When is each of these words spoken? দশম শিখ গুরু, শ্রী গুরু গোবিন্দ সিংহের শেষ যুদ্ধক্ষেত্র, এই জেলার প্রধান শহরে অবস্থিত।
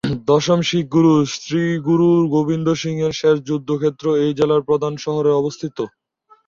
দশম 0.27 0.59
শিখ 0.61 0.85
গুরু, 0.95 1.13
শ্রী 1.33 1.63
গুরু 1.87 2.09
গোবিন্দ 2.35 2.67
সিংহের 2.81 3.13
শেষ 3.21 3.35
যুদ্ধক্ষেত্র, 3.49 4.05
এই 4.23 4.31
জেলার 4.39 4.61
প্রধান 4.69 4.93
শহরে 4.97 5.31
অবস্থিত। 5.33 5.77